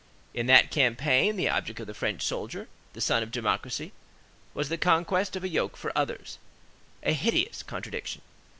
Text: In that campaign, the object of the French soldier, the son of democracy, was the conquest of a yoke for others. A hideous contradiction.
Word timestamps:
In 0.33 0.47
that 0.47 0.71
campaign, 0.71 1.35
the 1.35 1.47
object 1.47 1.79
of 1.79 1.85
the 1.85 1.93
French 1.93 2.23
soldier, 2.23 2.67
the 2.93 3.01
son 3.01 3.21
of 3.21 3.29
democracy, 3.29 3.91
was 4.55 4.67
the 4.67 4.75
conquest 4.79 5.35
of 5.35 5.43
a 5.43 5.47
yoke 5.47 5.77
for 5.77 5.95
others. 5.95 6.39
A 7.03 7.13
hideous 7.13 7.61
contradiction. 7.61 8.23